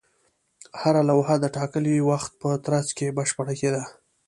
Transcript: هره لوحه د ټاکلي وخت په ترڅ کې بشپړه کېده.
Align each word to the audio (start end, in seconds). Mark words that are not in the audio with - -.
هره 0.81 1.01
لوحه 1.09 1.35
د 1.41 1.45
ټاکلي 1.55 1.95
وخت 2.09 2.31
په 2.41 2.49
ترڅ 2.65 2.87
کې 2.97 3.15
بشپړه 3.17 3.53
کېده. 3.59 3.83